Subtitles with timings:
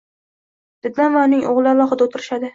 [0.87, 2.47] Dadam va uning oʻgʻli alohida oʻtirishadi.